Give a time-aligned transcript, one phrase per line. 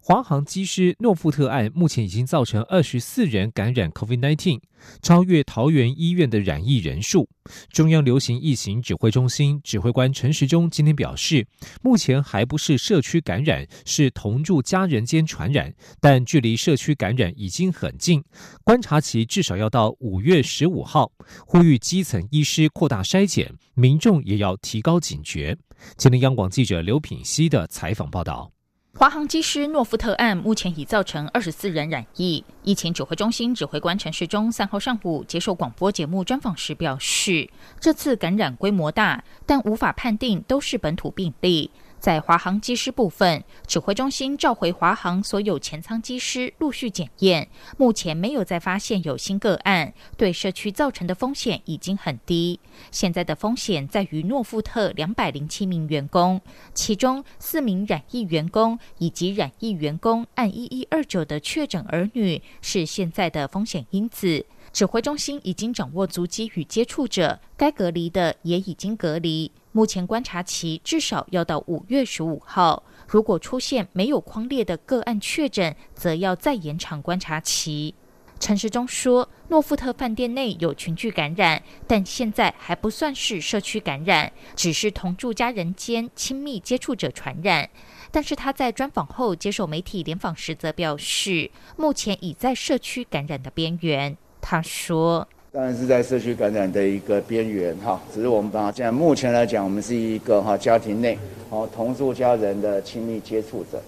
[0.00, 4.60] 华航机师诺富特案目前已经造成二十四人感染 COVID-19，
[5.02, 7.28] 超越桃园医院的染疫人数。
[7.70, 11.46] 中央流行疫情指挥中心指挥官陈时中今天表示，
[11.82, 18.22] 目前还不是社区感染，是同住家人间传染，但距离社区感染已经很近，
[18.64, 21.12] 观察期至少要到五月十五号。
[21.46, 25.56] 呼吁基层医师扩大筛检，民众也要提高警觉。
[25.96, 28.57] 今天央广记者刘品希的采访报道。
[28.98, 32.44] 华航机师诺夫特案目前已造成二十四人染疫。
[32.64, 41.70] 疫情指挥中心指挥官陈世忠三号上午接受广播节目专访时表示，这次感染规模大，但无法判定都是本土病例。
[41.98, 52.58] 在华航机师部分，指挥中心召回华航所有前舱机师陆续检验，目前没有再发现有新个案，对社区造成的风险已经很低。
[52.90, 56.40] 现在的风险在于诺富特两百零七名员工，
[56.72, 64.46] 其中四名染疫员工以及染疫员工按一一二九的确诊儿女是现在的风险因子。
[64.70, 69.50] 指挥中心已经掌握足迹与接触者，该隔离的也已经隔离。
[69.78, 72.82] 目前观察期至少要到五月十五号。
[73.06, 77.94] 如果出现没有框列的个案确诊，则要再延长观察期。
[78.40, 87.70] 陈时中说，诺富特饭店内有群聚感染，但现在还不算是社区感染，只是同住家人间亲密接触者传染。
[88.10, 94.16] 但是他在专访后接受媒体联访时则表示，目前已在社区感染的边缘。
[94.40, 95.28] 他说。
[95.50, 101.18] 当然是在社区感染的一个边缘哈，只是我们把现在目前来讲，我们是一个哈家庭内
[101.48, 103.82] 哦同住家人的亲密接触者，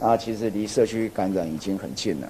[0.00, 2.28] 啊，其实离社区感染已经很近了。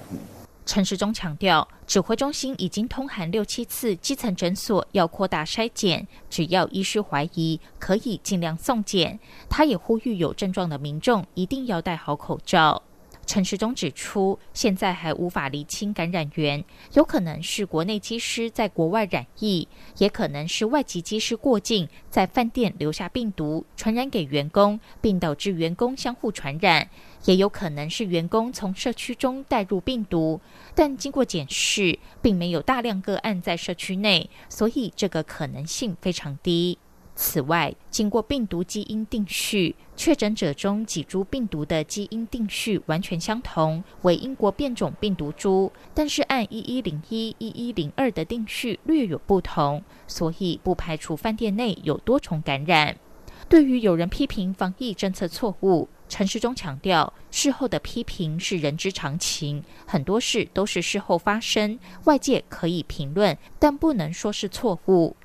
[0.67, 9.19] 陈时中强调，指挥中心已经通函六七次基层诊所，要扩大筛检，只要医师怀疑，可以尽量送检。
[9.49, 12.81] 他也呼吁有症状的民众一定要戴好口罩。
[13.25, 16.63] 陈时中指出，现在还无法厘清感染源，
[16.93, 26.87] 有可能是国内机师在国外染疫，也可能是外籍机师过境，在饭店留下病毒，传染给员工，并导致员工相互传染；
[27.25, 30.39] 也有可能是员工从社区中带入病毒，
[30.75, 36.77] 但经过检视，并没有大量个案在社区内，所以这个可能性非常低。
[37.15, 52.97] 此外，经过病毒基因定序，确诊者中几株病毒的基因定序完全相同，为英国变种病毒株，但是按一一零一、一一零二的定序略有不同，所以不排除饭店内有多重感染。
[53.47, 65.15] 对于有人批评防疫政策错误，陈时中强调，事后的批评是人之常情，很多事都是事后发生，外界可以评论，但不能说是错误。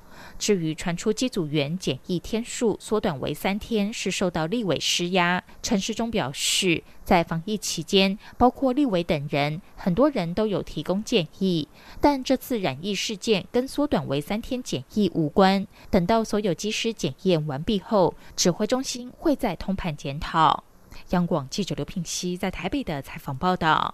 [0.41, 5.43] 至于传出机组员检疫天数缩短为三天，是受到立委施压。
[5.61, 11.67] 陈时中表示，在防疫期间，包括立委等人，很多人都有提供建议，
[12.01, 15.67] 但这次染疫事件跟缩短为三天检疫无关。
[15.91, 20.63] 等到所有机师检验完毕后，指挥中心会再通盘检讨。
[21.11, 23.93] 央广记者刘品熙在台北的采访报道。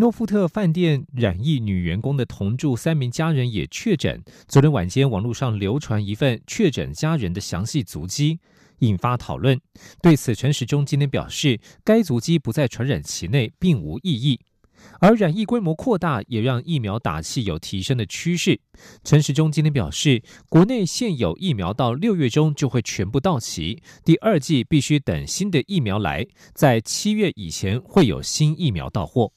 [0.00, 4.24] 诺富特饭店染疫女员工的同住三名家人也确诊。
[4.48, 8.38] 昨天晚间，网络上流传一份确诊家人的详细足迹，
[8.78, 9.60] 引发讨论。
[10.00, 14.40] 对此，陈时中今天表示，该足迹不在传染期内，并无异议。
[15.00, 18.58] 而染疫规模扩大，也让疫苗打气有提升的趋势。
[19.04, 29.34] 陈时中今天表示，国内现有疫苗到六月中就会全部到齐，第二季必须等新的疫苗来，在七月以前会有新疫苗到货。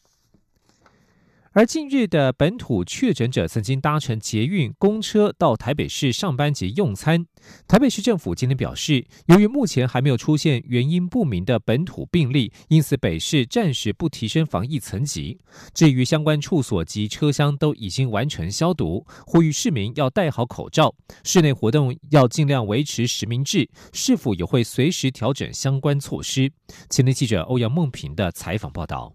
[1.56, 7.28] 而近日的本土确诊者曾经搭乘捷运、公车到台北市上班及用餐。
[7.68, 15.38] 台北市政府今天表示，由于目前还没有出现原因不明的本土病例，因此北市暂时不提升防疫层级。
[15.76, 20.96] 至于相关处所及车厢都已经完成消毒，呼吁市民要戴好口罩。
[21.24, 26.52] 室内活动要尽量维持实名制，是否也会随时调整相关措施？
[26.90, 29.14] 前天记者欧阳梦平的采访报道。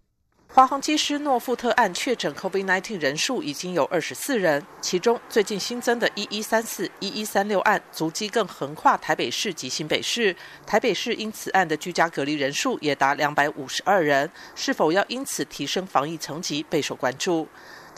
[0.51, 10.35] 华航机师诺富特案确诊 COVID-19 人数已经有二十四人，其中最近新增的一一三四、一一三六案足迹更横跨台北市及新北市。
[10.67, 17.47] 台北市因此案的居家隔离人数也达两百五十二人，是否要因此提升防疫层级备受关注。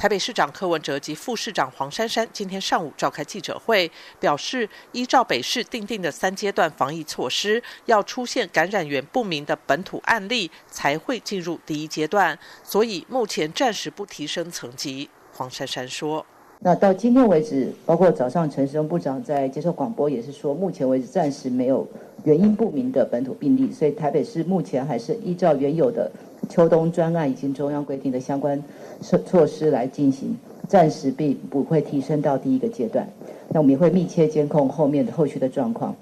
[0.01, 15.11] 台北市长柯文哲及副市长黄珊珊今天上午召开记者会，表示依照北市定定的三阶段防疫措施，要出现感染源不明的本土案例才会进入第一阶段，所以目前暂时不提升层级。
[15.35, 16.25] 黄珊珊说
[16.63, 21.89] ：“那到今天为止，包括早上陈时中部长在接受广播也是说，目前为止暂时没有
[22.25, 26.13] 原因不明的本土病例，所以台北市目前还是依照原有的
[26.51, 28.63] 秋冬专案以及中央规定的相关。”
[29.01, 30.37] 措措施来进行，
[30.69, 33.09] 暂时并不会提升到第一个阶段。
[33.49, 35.97] 那我们也会密切监控后面的后续的状况。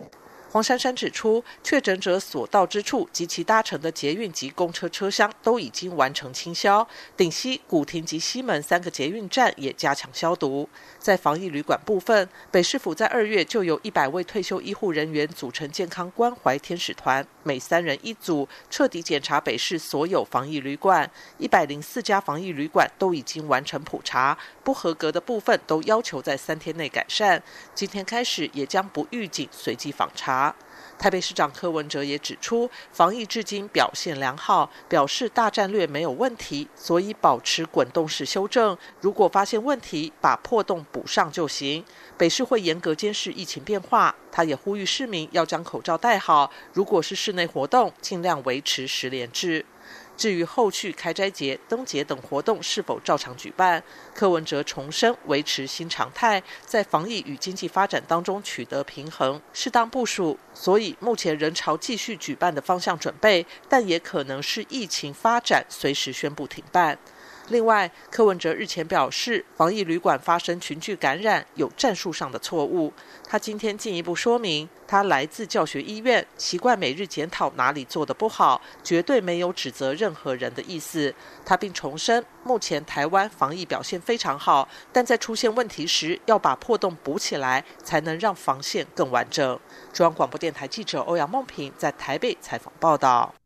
[0.51, 6.87] 黄珊珊指出，确诊者所到之处及其搭乘的捷运及公车车厢都已经完成清消，
[7.17, 10.69] 顶溪、古亭及西门三个捷运站也加强消毒。
[10.99, 21.11] 在防疫旅馆部分，北市府在二月就有一百位退休医护人员组成健康关怀天使团，每三人一组，彻底检查北市所有防疫旅馆。
[21.37, 24.37] 一百零四家防疫旅馆都已经完成普查，
[24.69, 27.43] 不合格的部分都要求在三天内改善。
[27.75, 30.55] 今天开始也将不预警随机访查。
[30.99, 38.77] 台北市长柯文哲也指出，防疫至今表现良好，表示大战略没有问题，所以保持滚动式修正。
[39.01, 41.83] 如果发现问题，把破洞补上就行。
[42.19, 46.51] 北市会严格监视疫情变化，他也呼吁市民要将口罩戴好。
[46.75, 49.65] 如果是室内活动，尽量维持十连制。
[50.19, 53.83] 至于后续开斋节、灯节等活动是否照常举办，
[54.13, 60.37] 柯文哲重申维持新常态，在防疫与经济发展当中取得平衡，适当部署。
[60.53, 66.99] 所以目前仍朝继续举办的方向准备，但也可能是疫情发展随时宣布停办。
[67.51, 72.93] 另外，柯文哲日前表示，防疫旅馆发生群聚感染有战术上的错误。
[73.27, 81.15] 他今天进一步说明，他来自教学医院，习惯每日检讨哪里做的不好，绝对没有指责任何人的意思。
[81.45, 89.59] 他并重申，目前台湾防疫表现非常好，但在出现问题时，要把破洞补起来，才能让防线更完整。
[89.93, 93.38] 中央广播电台记者欧阳梦平在台北采访报道。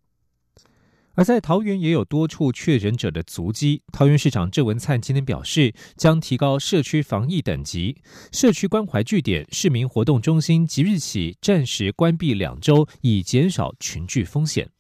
[1.15, 3.83] 而在桃园也有多处确诊者的足迹。
[3.93, 7.97] 桃园市长郑文灿今天表示，将提高社区防疫等级，
[8.33, 14.71] 社区关怀据点、市民活动中心即日起暂时关闭两周，以减少群聚风险。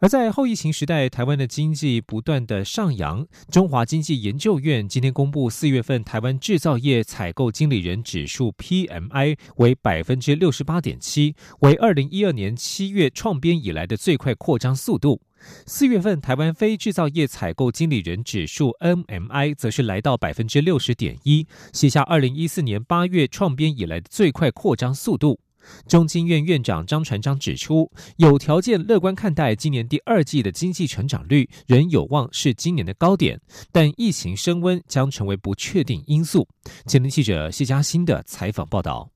[0.00, 3.26] 而在后疫情时代，台湾的经济不断的上扬。
[3.50, 15.20] 中华经济研究院今天公布，四月份台湾制造业采购经理人指数 PMI 为百分之六十八点七，为二零一二年七月创编以来的最快扩张速度。
[15.66, 25.40] 四月份台湾非制造业采购经理人指数 NMI 则是来到百分之六十点一，写下二零一四年八月创编以来的最快扩张速度。
[25.86, 33.40] 中经院院长张传章指出，有条件乐观看待今年第二季的经济成长率，仍有望是今年的高点，
[33.70, 36.46] 但疫情升温将成为不确定因素。
[36.86, 39.10] 前天记者谢佳欣的采访报道。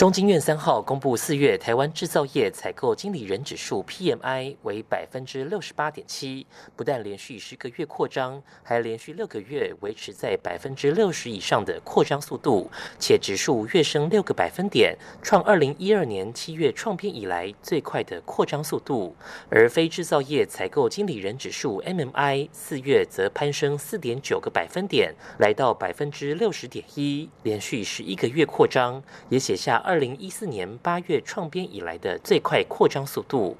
[0.00, 19.14] 中经院三号公布四月台湾制造业采购经理人指数 PMI 为百分之六十八点七，不但连续十个月扩张，还连续六个月维持在百分之六十以上的扩张速度，且指数跃升六个百分点，创二零一二年七月创编以来最快的扩张速度。
[19.50, 29.84] 而非制造业采购经理人指数 MMI 四月则攀升四点九个百分点，来到百分之六十点一，连续十一个月扩张，也写下。
[29.90, 33.56] 二零一四年八月创编以来的最快扩张速度，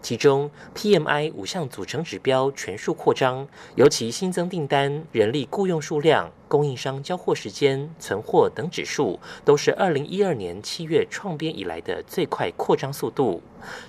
[0.00, 6.30] 其中 PMI 五项组成指标全数扩张，尤其新增订单、人力雇佣数量。
[6.48, 13.42] 供应商交货时间、存货等指数都是二零一二年七月创编以来的最快扩张速度。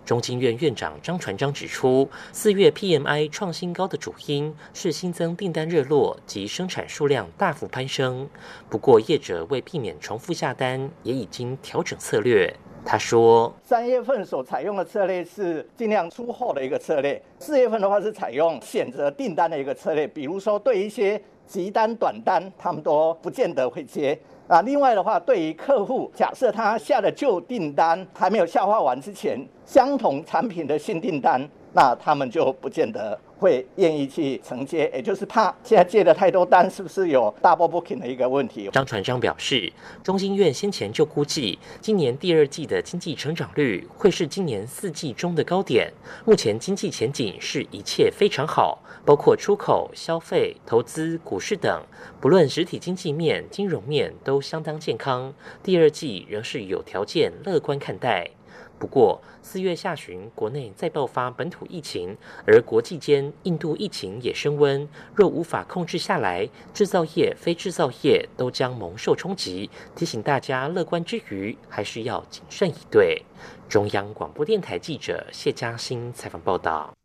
[0.05, 8.27] 中经院院长张传章指出，四月 PMI 创新高的主因是新增订单热络及生产数量大幅攀升。
[8.69, 12.53] 不过，业者为避免重复下单，也已经调整策略。
[12.91, 21.22] 他说，三月份所采用的策略是尽量出货的一个策略，四月份的话是采用选择订单的一个策略，比如说对一些。
[21.46, 24.15] 急单、短单，他们都不见得会接
[24.48, 24.62] 啊。
[24.62, 29.36] 另外的话，对于客户，假设他下的旧订单还没有消化完之前，
[29.69, 33.17] 相同产品的新订单，那他们就不见得。
[33.38, 38.69] 会愿意去承接，也就是怕现在接的太多单，是不是有 double booking 的一个问题？
[38.73, 39.71] 张传章表示，
[40.03, 45.89] 中经院先前就估计，今年第二季的经济成长率会是今年四季中的高点。
[46.25, 51.81] 目前经济前景是一切非常好，包括出口、消费、投资、股市等，
[52.19, 55.33] 不论实体经济面、金融面都相当健康。
[55.63, 58.31] 第二季仍是有条件乐观看待。
[58.79, 62.15] 不过，四月下旬国内再爆发本土疫情，
[62.48, 69.69] 而国际间印度疫情也升温，若无法控制下来，制造业、非制造业都将蒙受冲击。
[69.95, 73.21] 提醒大家，乐观之余，还是要谨慎以对。
[73.67, 76.99] 中央广播电台记者谢嘉欣采访报道。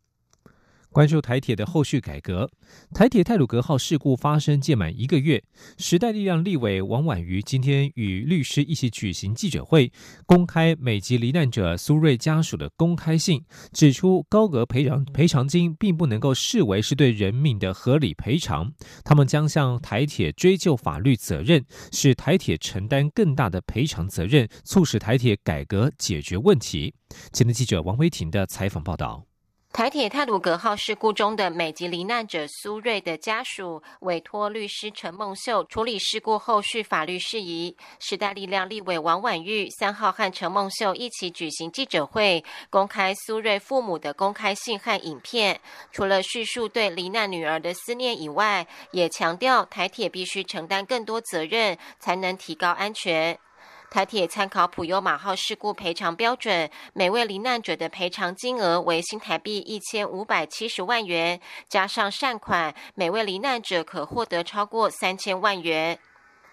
[0.95, 2.49] 关注台铁的后续改革。
[2.93, 5.43] 台铁泰鲁格号事故发生届满一个月，
[5.77, 9.91] 时代力量立委王婉瑜今天与律师一起举行记者会，
[10.25, 18.71] 公开美籍罹难者苏瑞家属的公开信，指出高额赔偿赔偿金并不能够视为是对人命的合理赔偿，
[19.03, 26.93] 他们将向台铁追究法律责任，使台铁承担更大的赔偿责任，促使台铁改革解决问题。
[27.33, 29.25] 前的记者王维婷的采访报道。
[29.75, 37.75] 台铁泰鲁格号事故中的美籍罹难者苏瑞的家属委托律师陈梦秀处理事故后续法律事宜。
[37.99, 45.59] 时代力量立委王婉玉三号和陈梦秀一起举行记者会，公开苏瑞父母的公开信和影片。
[45.91, 53.37] 除了叙述对罹难女儿的思念以外，也强调台铁必须承担更多责任，才能提高安全。
[53.95, 65.97] 台铁参考普优马号事故赔偿标准，每位罹难者的赔偿金额为新台币一千五百七十万元，加上善款，每位罹难者可获得超过三千万元。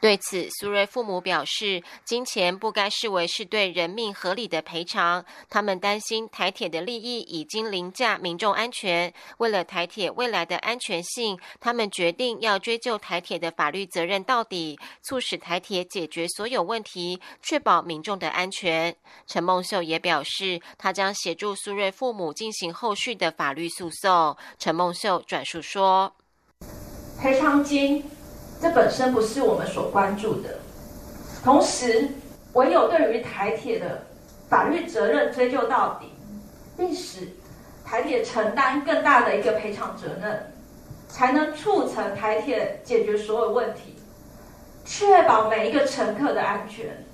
[0.03, 5.25] 对此，苏瑞父母表示，金钱不该视为是对人命合理的赔偿。
[5.49, 9.15] 他们担心台铁的利益已经凌驾民众安全。
[9.39, 18.97] 为了台铁未来的安全性，他们决定要追究台铁的法律责任到底，促使台铁解决所有问题，确保民众的安全。
[19.29, 24.37] 陈梦秀也表示，他将协助苏瑞父母进行后续的法律诉讼。
[24.59, 26.13] 陈梦秀转述说
[27.23, 28.03] ：“赔偿金。”
[28.63, 30.51] 这本身不是我们所关注的，
[31.43, 32.09] 同时，
[32.53, 34.01] 唯有对于台铁的
[34.49, 36.13] 法律责任追究到底，
[36.77, 37.27] 并使
[37.85, 40.55] 台铁承担更大的一个赔偿责任，
[41.09, 43.97] 才能促成台铁解决所有问题，
[44.85, 47.05] 确保每一个乘客的安全。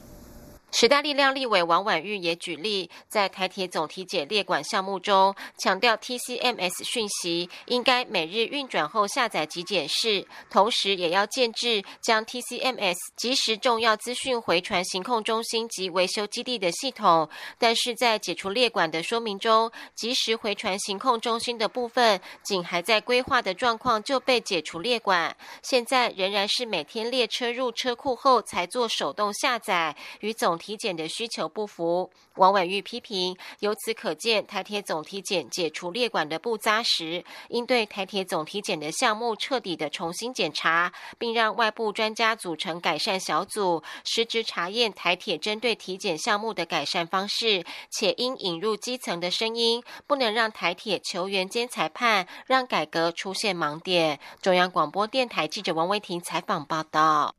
[0.71, 17.29] 时代力量立委王婉玉也举例，在台铁总体检列管项目中，强调 TCMS 讯息应该每日运转后下载及检视，同时也要建制将 TCMS 即时重要资讯回传行控中心及维修基地的系统。
[17.59, 54.19] 但是在解除列管的说明中，即时回传行控中心的部分仅还在规划的状况就被解除列管，现在仍然是每天列车入车库后才做手动下载，与总体检的需求不符，王婉玉批评，由此可见台铁总体检解除列管的不扎实，应对台铁总体检的项目彻底的重新检查，并让外部专家组成改善小组，实质查验台铁针对体检项目的改善方式，且应引入基层的声音，不能让台铁球员兼裁判，让改革出现盲点。
[54.43, 57.35] 中央广播电台记者王维婷采访报道。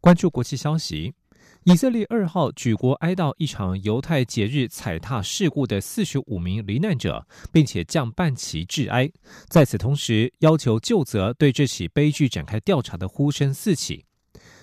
[0.00, 1.12] 关注国际消息。
[1.70, 9.10] 以色列二号举国哀悼一场犹太节日踩踏事故的四十五名罹难者，并且降半旗致哀。
[9.50, 14.06] 在此同时，要求就责对这起悲剧展开调查的呼声四起。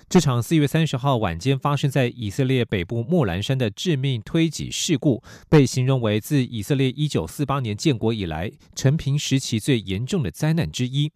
[0.09, 11.11] 这场四月三十号晚间发生在以色列北部莫兰山的致命推挤事故，被形容为自以色列一九四八年建国以来陈平时期最严重的灾难之一。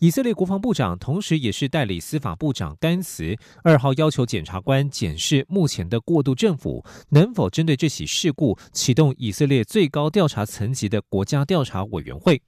[0.00, 12.40] 以色列国防部长同时也是代理司法部长丹茨二号要求检察官检视目前的过渡政府能否针对这起事故启动以色列最高调查层级的国家调查委员会，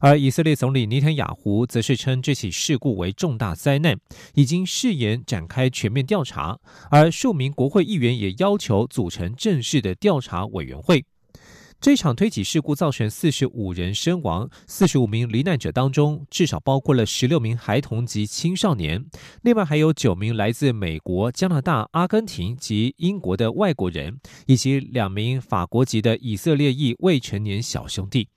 [0.00, 3.98] 而以色列总理尼坦雅胡则是称这起事故为重大灾难，
[4.32, 6.58] 已经誓言展开全面调查，
[6.90, 11.04] 而数名国会议员也要求组成正式的调查委员会。
[11.78, 19.04] 这场推挤事故造成四十五人身亡，四十五名罹难者当中，至少包括了十六名孩童及青少年，
[19.42, 28.28] 另外还有九名来自美国、加拿大、阿根廷及英国的外国人，以及两名法国籍的以色列裔未成年小兄弟。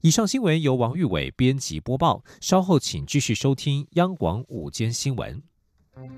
[0.00, 5.42] 以上新闻由王玉伟编辑播报，稍后请继续收听央广午间新闻。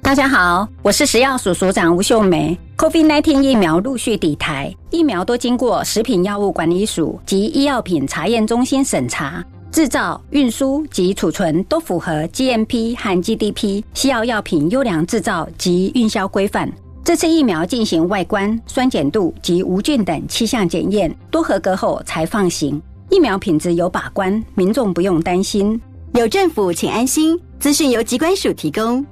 [0.03, 2.59] 大家好，我是食药署署长吴秀梅。
[2.77, 16.71] COVID-19 疫苗陆续抵台，疫苗都经过食品药物管理署及医药品查验中心审查，制造、运输及储存都符合 GMP 和 GDP 西药药品优良制造及运销规范。
[17.05, 22.81] 这次疫苗进行外观、酸碱度及无菌等七项检验，都合格后才放行。
[23.11, 25.81] 疫苗品质有把关，民众不用担心。
[26.15, 27.41] 有政府，请安心。
[27.59, 29.05] 资讯由机关署提供。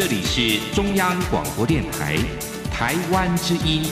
[0.00, 2.16] 这里是中央广播电台
[2.72, 3.82] 台湾之音，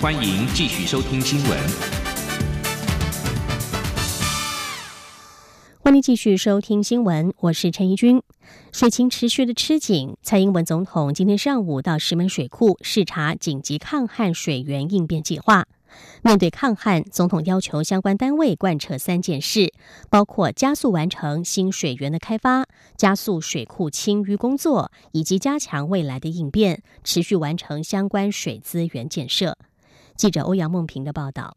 [0.00, 1.58] 欢迎继续收听新闻。
[5.80, 8.22] 欢迎继续收听新闻，我是陈怡君。
[8.72, 15.66] 水情持续的吃紧，蔡英文总统今天上午到石门水库视察紧急抗旱水源应变计划。
[16.22, 19.72] 面对抗旱，总统要求相关单位贯彻三件事，
[20.10, 29.58] 包括加速完成新水源的开发，加速水库清淤工作，以及加强未来的应变，持续完成相关水资源建设。
[30.16, 31.56] 记者欧阳梦平的报道。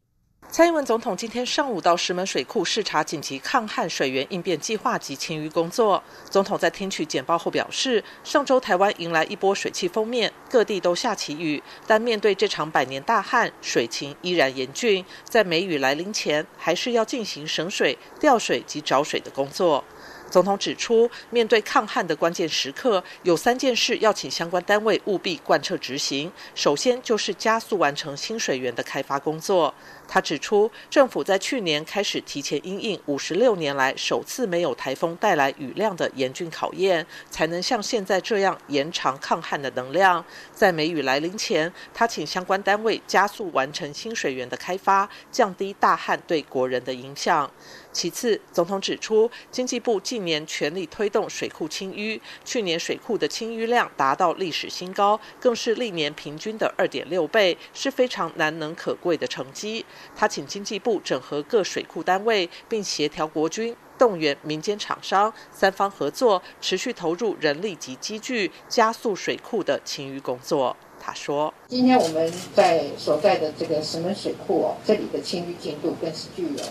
[0.50, 6.02] 蔡英文总统今天上午到石门水库视察紧急抗旱水源应变计划及清淤工作。
[6.30, 15.06] 总统在听取简报后表示，上周台湾迎来一波水汽封面，各地都下起雨，但面对这场百年大旱，水情依然严峻。
[15.26, 19.84] 在梅雨来临前，还是要进行省水、调水及找水的工作。
[20.30, 26.30] 总统指出，面对抗旱的关键时刻，有三件事要请相关单位务必贯彻执行。
[26.54, 29.74] 首先就是加速完成新水源的开发工作。
[30.08, 40.24] 他指出，政府在去年开始提前因应五十六年来首次没有台风带来雨量的严峻考验，才能像现在这样延长抗旱的能量。
[40.54, 47.52] 在梅雨来临前，他请相关单位加速完成新水源的开发，降低大旱对国人的影响。
[47.92, 59.84] 其次，总统指出，经济部近年全力推动水库清淤，去年水库的清淤量达到历史新高，更是历年平均的二点六倍，是非常难能可贵的成绩。
[60.16, 70.76] 他请经济部整合各水库单位，并协调国军、动员民间厂商，三方合作，持续投入人力及机具，加速水库的清淤工作。
[71.00, 76.64] 他说：“今天我们在所在的这个石门水库哦，这里的清淤进度更是具有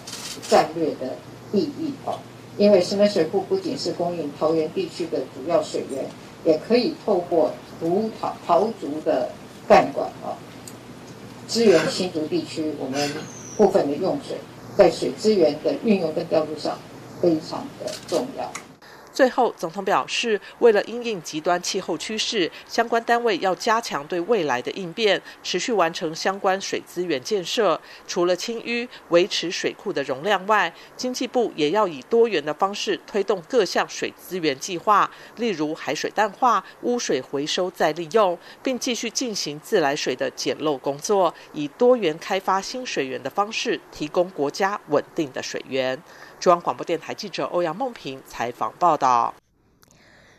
[0.48, 1.16] 战略的
[1.52, 2.18] 意义哦。
[2.58, 6.04] 因为石门水库不仅是供应桃园地区的主要水源，
[6.44, 9.30] 也可以透过竹桃桃竹的
[9.68, 10.34] 干管哦，
[11.48, 13.10] 支援新竹地区我们
[13.56, 14.36] 部分的用水，
[14.76, 16.78] 在水资源的运用跟调度上
[17.20, 18.50] 非常的重要。”
[19.16, 27.80] 最后，总统表示，为了因应极端气候趋势，相关单位要加强对未来的应变，持续完成相关水资源建设。
[28.06, 45.98] 除了清淤、维持水库的容量外，经济部也要以多元的方式推动各项水资源计划，例如海水淡化、污水回收再利用，并继续进行自来水的减漏工作，以多元开发新水源的方式，提供国家稳定的水源。
[46.38, 49.34] 中央广播电台记者欧阳梦平采访报道。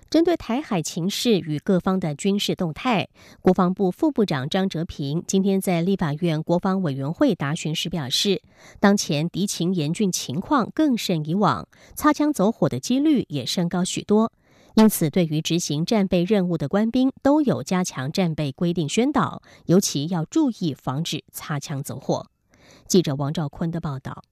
[0.10, 3.10] 针对台海情势与各方的军事动态，
[3.41, 8.41] 国防部副部长张哲平今天在立法院国防委员会答询时表示，
[8.79, 14.31] 当前敌情严峻情况更甚以往，擦枪走火的几率也升高许多。
[14.75, 22.27] 因此，对于执行战备任务的官兵，都有加强战备规定宣导，尤其要注意防止擦枪走火。
[22.86, 24.23] 记者王兆坤的报道。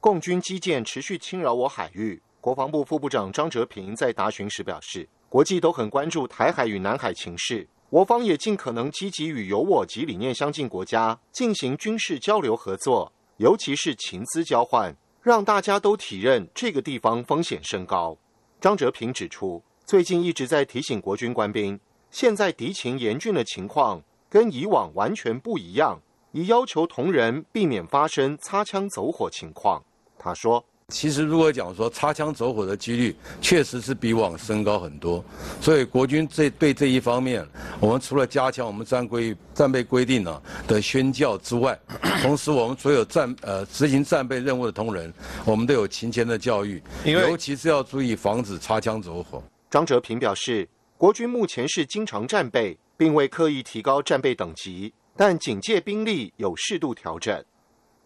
[0.00, 18.16] 共军基建持续侵扰我海域，国防部副部长张哲平在答询时表示，国际都很关注台海与南海情势，我方也尽可能积极与有我及理念相近国家进行军事交流合作，尤其是情资交换，让大家都体认这个地方风险升高。
[18.60, 21.78] 张哲平指出，最近一直在提醒国军官兵，
[22.12, 29.82] 现在敌情严峻的情况跟以往完全不一样，以要求同仁避免发生擦枪走火情况。
[30.18, 35.24] 他说：“其实，如果讲说擦枪走火的几率，确实是比往升高很多。
[35.60, 37.46] 所以，国军这对这一方面，
[37.78, 41.78] 我们除了加强我们战规战备规定呢的宣教之外，
[42.22, 45.12] 同时我们所有战呃执行战备任务的同仁，
[45.44, 57.44] 我们都有勤前的教育，尤其是要注意防止擦枪走火。”张哲平表示，国军目前是经常战备，并未刻意提高战备等级，但警戒兵力有适度调整。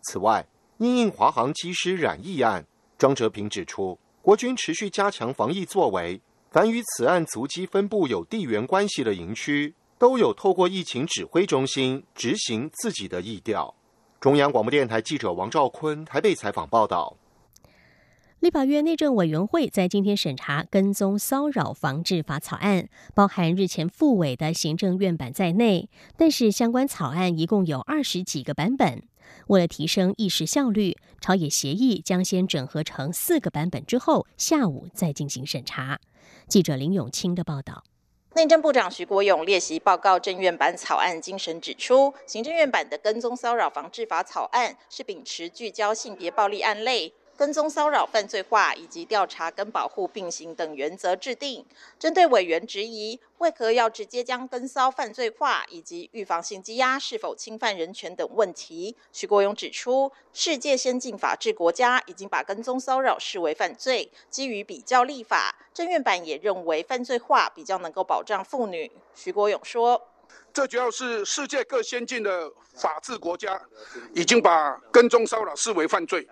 [0.02, 0.44] 此外，
[0.82, 2.66] 因应华航机师染疫案，
[2.98, 13.72] 庄哲平指出，国军持续加强防疫作为，凡与此案足迹分布有地缘关系的营区，都有透过疫情指挥中心执行自己的疫调。
[14.18, 17.16] 中央广播电台记者王兆坤台北采访报道。
[18.42, 29.04] 立法院内政委员会在今天审查《跟踪骚扰防治法》草案，包含日前复委的行政院版在内，但是相关草案一共有二十几个版本。
[29.46, 36.00] 为了提升议事效率，朝野协议将先整合成四个版本，之后下午再进行审查。
[36.48, 37.84] 记者林永清的报道。
[38.34, 47.14] 内政部长徐国勇列席报告政院版草案精神，指出，行政院版的跟踪骚扰防治法草案是秉持聚焦性别暴力案类。
[47.42, 51.66] 跟踪骚扰犯罪化以及调查跟保护并行等原则制定。
[51.98, 68.92] 针对委员质疑为何要直接将跟骚犯罪化，以及预防性羁押是否侵犯人权等问题，徐国勇指出，世界先进法治国家已经把跟踪骚扰视为犯罪，基于比较立法，政院版也认为犯罪化比较能够保障妇女。
[69.16, 70.11] 徐国勇说。
[70.52, 73.60] 这主要是世界各先进的法治国家
[74.14, 76.26] 已经把跟踪骚扰视为犯罪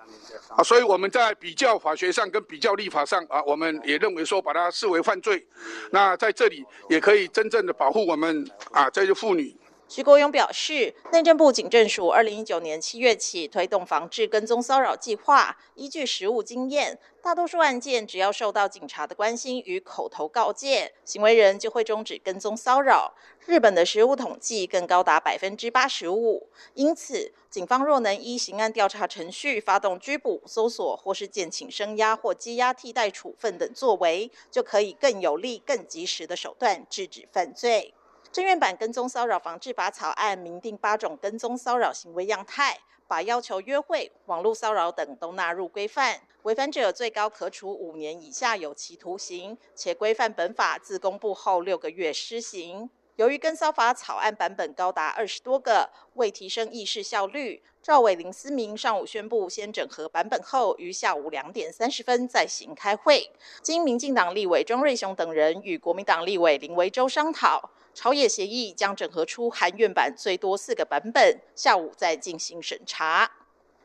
[0.49, 5.47] 啊，所以我们在比较法学上跟比较立法上啊，我们也认为说把它视为犯罪。
[5.91, 9.57] 那在这里也可以真正的保护我们啊这些妇女。
[9.91, 23.13] 徐国勇表示，内政部警政署二零一九年七月起推动防治跟踪骚扰计划，依据实务经验，大多数案件只要受到警察的关心与口头告诫，行为人就会终止跟踪骚扰。
[23.47, 26.49] 日本的实务统计更高达百分之八十五。
[26.75, 37.93] 因此，警方若能依刑案调查程序发动拘捕、搜索或是建请声押或羁押替代处分等作为，就可以更有力、更及时的手段制止犯罪。
[38.33, 52.89] 政院版跟踪骚扰防治法草案明定八种跟踪骚扰行为样态，把要求约会、网络骚扰等都纳入规范，违反者最高可处五年以下有期徒刑，且规范本法自公布后六个月施行。
[53.17, 63.31] 由于跟骚法草案版本高达二十多个，为提升议事效率，赵伟、林思明上午宣布先整合版本后，于下午两点三十分再行开会。
[63.61, 73.31] 经民进党立委庄瑞雄等人与国民党立委林维洲商讨，朝野协议将整合出韩院版最多四个版本，下午再进行审查。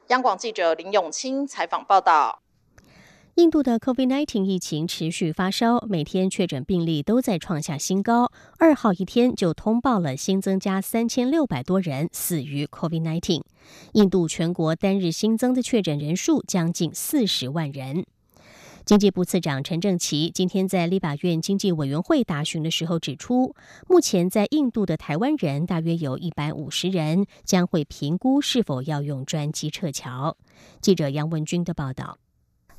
[0.08, 2.42] 央广记者林永清采访报道。
[3.36, 8.32] 印度的 COVID-19 疫情持续发烧，每天确诊病例都在创下新高。
[8.60, 13.42] 二号一天就通报了新增加三千六百多人死于 COVID-19。
[13.92, 18.06] 印度全国单日新增的确诊人数将近四十万人。
[18.86, 23.56] 经济部次长陈正奇今天在立法院经济委员会答询的时候指出，
[23.88, 30.38] 目前在印度的台湾人大约有一百五十人，将会评估是否要用专机撤侨。
[30.82, 32.20] 记者杨文军的报道。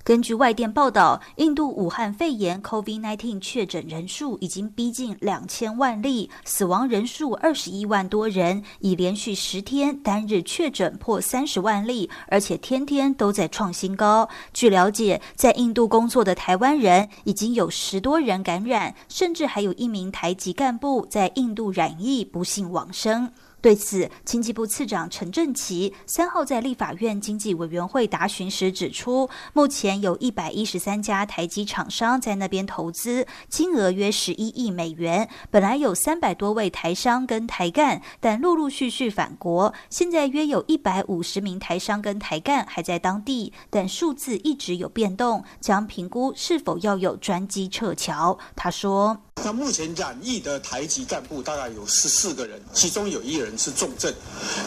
[0.06, 14.28] 根据外电报道，印度武汉肺炎 （COVID-19） 确诊人数已经逼近两千万例，死亡人数二十一万多人，已连续十天单日确诊破三十万例，而且天天都在创新高。
[14.52, 23.32] 据了解，在印度工作的台湾人已经有十多人感染，甚至还有一名台籍干部在印度染疫，不幸往生。
[23.66, 35.28] 对此，经济部次长陈振奇三号在立法院经济委员会答询时指出，目前有一百一十三家台积厂商在那边投资，金额约十一亿美元。
[35.50, 39.74] 本来有三百多位台商跟台干，但陆陆续续返国。
[39.90, 48.38] 现在约有一百五十名台商跟台干还在当地，但数字一直有变动，将评估是否要有专机撤侨。
[48.54, 54.12] 他说：“那目前染疫的台籍干部大概有十四个人，其中有一人。”是重症，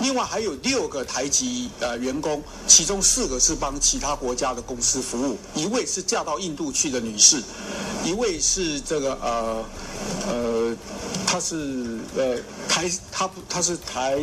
[0.01, 7.41] 另外还有六个台籍呃员工，其中四个是帮其他国家的公司服务，一位是嫁到印度去的女士，
[8.03, 9.65] 一位是这个呃
[10.27, 10.75] 呃，
[11.27, 14.17] 她是呃台，她不她是台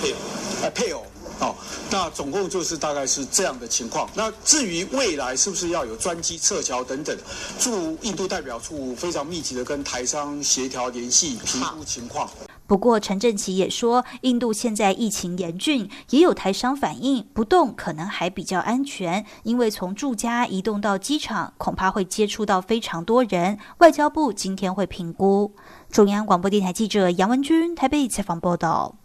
[0.00, 0.18] 配偶，
[0.62, 1.04] 呃配偶。
[1.38, 1.54] 哦，
[1.90, 4.08] 那总共就是大概是这样的情况。
[4.14, 7.16] 那至于未来是不是要有专机撤侨等等，
[7.58, 12.28] 驻印度代表处非常密集的跟台商协调联系，评估情况。
[12.66, 23.58] 不过陈振奇也说，印度现在疫情严峻，也有台商反映不动可能还比较安全，因为从住家移动到机场，恐怕会接触到非常多人。
[23.78, 25.54] 外交部今天会评估。
[25.92, 28.96] 中央广播电台记者杨文君台北采访报道。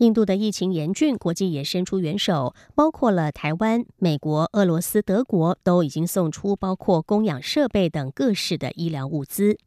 [0.00, 9.58] 印度的疫情严峻，国际也伸出援手，包括了台湾、美国、俄罗斯、德国都已经送出包括供氧设备等各式的医疗物资。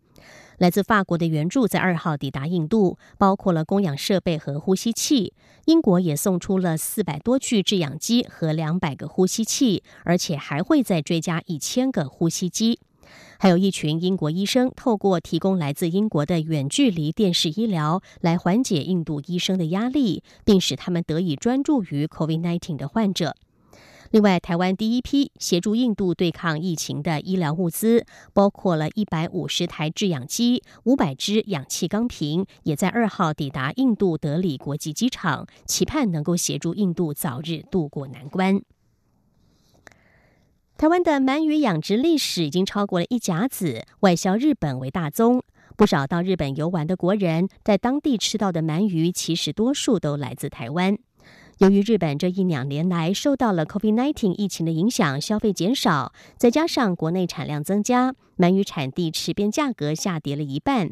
[0.57, 5.33] 来自法国的援助在二号抵达印度，包括了供氧设备和呼吸器。
[5.65, 12.79] 英国也送出了四百多具制氧机和两百个呼吸器，而且还会再追加一千个呼吸机。
[13.39, 23.35] 还有一群英国医生透过提供来自英国的远距离电视医疗，来缓解印度医生的压力，并使他们得以专注于 COVID-19 的患者。
[24.11, 38.61] 另外，台湾第一批协助印度对抗疫情的医疗物资，包括了一百五十台制氧机、五百支氧气钢瓶，也在二号抵达印度德里国际机场，期盼能够协助印度早日渡过难关。
[40.75, 45.41] 台湾的鳗鱼养殖历史已经超过了一甲子，外销日本为大宗。
[45.77, 50.97] 不少到日本游玩的国人，在当地吃到的鳗鱼，其实多数都来自台湾。
[51.63, 60.91] 由于日本这一两年来受到了 COVID-19 疫情的影响，消费减少，再加上国内产量增加，鳗鱼产地池边价格下跌了一半。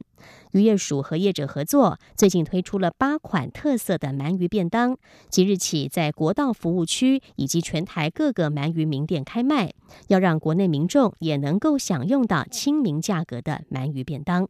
[0.54, 9.74] 渔业署和业者合作，最近推出了八款特色的鳗鱼便当，即日起在国道服务区以及全台各个鳗鱼名店开卖，
[10.08, 14.48] 要让国内民众也能够享用到亲民价格的鳗鱼便当。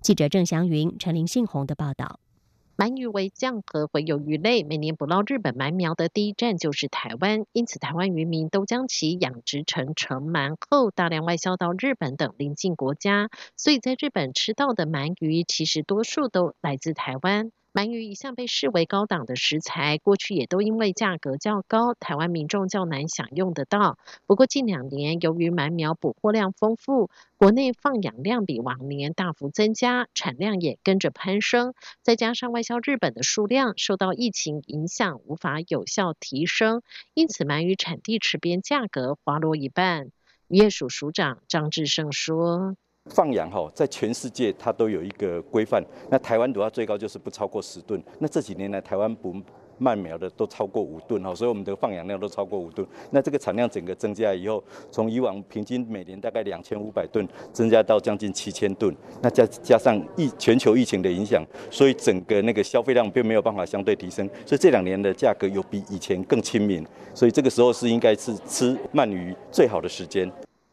[0.00, 2.18] 记者郑祥云、陈林信宏的报道。
[2.80, 13.28] 鳗鱼为酱和洄游鱼类，每年捕捞日本鳗苗的第一站就是台湾，因此台湾渔民都将其养殖成成鳗后，大量外销到日本等邻近国家。
[13.54, 17.52] 所以在日本吃到的鳗鱼，其实多数都来自台湾。
[17.72, 23.96] 鳗鱼一向被视为高档的食材，过去也都因为价格较高，台湾民众较难享用得到。
[24.26, 31.74] 不过近两年，由于鳗苗捕获量丰富，国内放养量比往年大幅增加，产量也跟着攀升。
[32.02, 36.82] 再加上外销日本的数量受到疫情影响，无法有效提升，
[37.14, 40.10] 因此鳗鱼产地池边价格滑落一半。
[40.48, 42.74] 渔业署署长张志胜说。
[43.08, 45.82] 放养哈，在全世界它都有一个规范。
[46.10, 48.00] 那台湾的话，最高就是不超过十吨。
[48.18, 49.34] 那这几年来，台湾捕
[49.80, 52.86] 鳗苗的都超过五吨哈，所以我们的放养量都超过五吨。
[53.10, 58.94] 那这个产量整个增加以后，从以往平均每年大概两千五百吨，增加到将近七千吨。
[59.22, 64.28] 那加加上疫全球疫情的影响，所以整个那个消费量并没有办法相对提升。
[64.44, 66.86] 所以这两年的价格有比以前更亲民。
[67.14, 70.30] 所以这个时候是应该是吃鳗鱼最好的时间。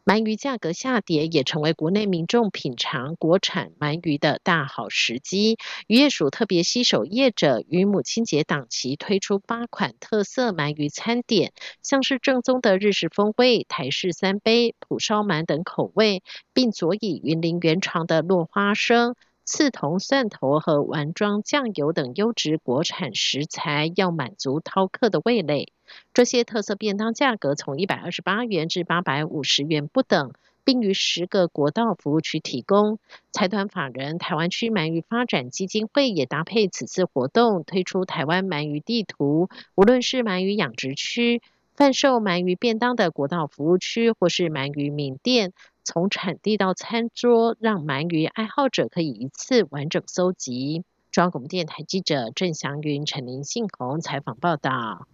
[0.08, 5.58] 鳗鱼价格下跌，也成为国内民众品尝国产鳗鱼的大好时机。
[5.86, 16.22] 渔业署特别携手业者，于母亲节档期推出八款特色鳗鱼餐点，像是正宗的日式风味、台式三杯、蒲烧鳗等口味，
[16.54, 19.14] 并佐以云林原创的落花生。
[19.44, 25.72] 刺桐、蒜头和丸装酱油等优质国产食材，要满足饕客的味蕾。
[26.14, 30.32] 这些特色便当价格从一百二十八元至八百五十元不等，
[30.64, 32.98] 并于十个国道服务区提供。
[33.32, 39.48] 财团法人台湾区鳗鱼发展基金会也搭配此次活动，推出台湾鳗鱼地图。
[39.74, 41.40] 无论是鳗鱼养殖区、
[41.74, 45.52] 贩售鳗鱼便当的国道服务区，或是鳗鱼名店。
[45.84, 50.84] 从产地到餐桌，让鳗鱼爱好者可以一次完整搜集。
[51.10, 55.06] 中央广播电台记者郑祥云、陈林信宏采访报道。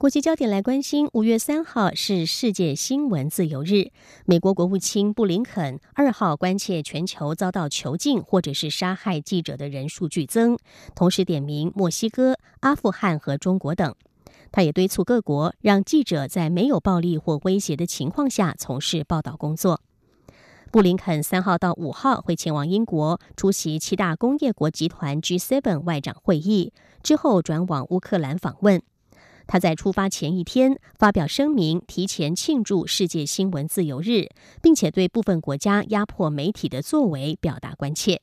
[0.00, 3.90] 国际焦点来关心，五月三号是世界新闻自由日。
[4.24, 10.56] 美国国务卿布林肯二号关切全球遭到囚禁或者是杀害记者的人数剧增，
[10.94, 13.94] 同时点名墨西哥、阿富汗和中国等。
[14.50, 19.82] 他也敦促各国让记者在没有暴力或威胁的情况下从事报道工作。
[20.70, 28.80] 布林肯三号到五号会前往英国出席七大工业国集团 G7 外长会议，之后转往乌克兰访问。
[29.50, 34.28] 他在出发前一天发表声明，提前庆祝世界新闻自由日，
[34.62, 38.22] 并且对部分国家压迫媒体的作为表达关切。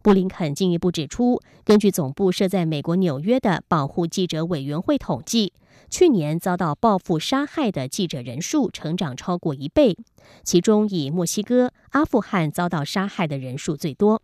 [0.00, 5.52] 布林肯进一步指出，根据总部设在美国纽约的保护记者委员会统计，
[5.90, 9.94] 去年遭到报复杀害的记者人数成长超过一倍，
[10.42, 14.22] 其中以墨西哥、阿富汗遭到杀害的人数最多。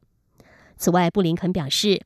[0.78, 2.00] 此外，布林肯表示，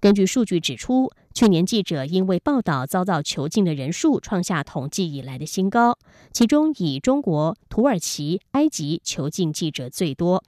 [0.00, 5.96] 根据数据指出，去年记者因为报道遭到囚禁的人数创下统计以来的新高，
[6.32, 10.42] 其中以中国、土耳其、埃及囚禁记者最多。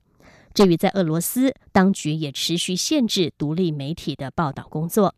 [0.52, 5.14] 至于在俄罗斯，当局也持续限制独立媒体的报道工作。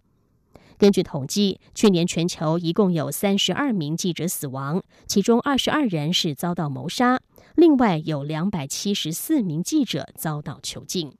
[0.76, 7.20] 根据统计，去年全球一共有三十二名记者死亡，其中二十二人是遭到谋杀，
[7.56, 11.12] 另外有两百七十四名记者遭到囚禁。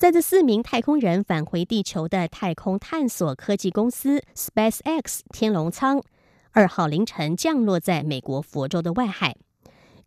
[0.00, 6.02] 在这四名太空人返回地球的太空探索科技公司 SpaceX 天龙舱，
[6.52, 9.36] 二号凌晨降落在美国佛州的外海。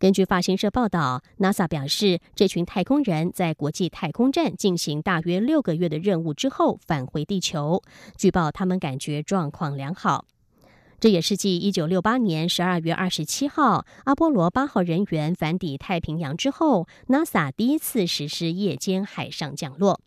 [0.00, 7.80] 根据法新社报道，NASA 表示，这群太空人在国际太空站进行大约六个月的任务之后返回地球。
[8.16, 10.24] 据报，他们感觉状况良好。
[11.04, 20.00] 这也是继1968年12月27号阿波罗8号人员返抵太平洋之后，NASA 第一次实施夜间海上降落。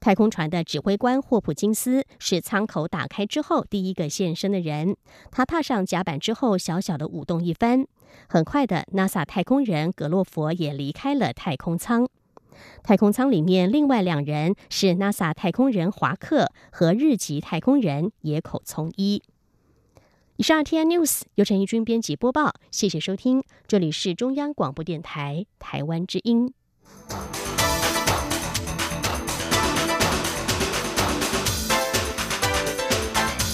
[0.00, 4.96] 太空船的指挥官霍普金斯是舱口打开之后第一个现身的人。
[5.30, 7.86] 他踏上甲板之后，小小的舞动一番。
[8.30, 12.08] 很快的，NASA 太空人格洛佛也离开了太空舱。
[12.82, 19.22] 太空舱里面另外两人是 NASA 太空人华克和日籍太空人野口聪一。
[20.38, 26.54] 以上 T N News 由陈义军编辑播报，谢谢收听，这里是中央广播电台台湾之音。